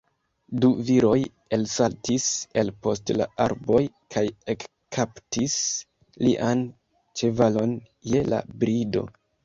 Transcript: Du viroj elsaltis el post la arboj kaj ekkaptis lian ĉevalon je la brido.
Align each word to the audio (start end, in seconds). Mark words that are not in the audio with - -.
Du 0.61 0.69
viroj 0.85 1.17
elsaltis 1.57 2.25
el 2.63 2.71
post 2.87 3.13
la 3.19 3.29
arboj 3.47 3.83
kaj 4.17 4.25
ekkaptis 4.57 5.61
lian 6.27 6.69
ĉevalon 7.23 7.81
je 8.15 8.29
la 8.35 8.47
brido. 8.65 9.11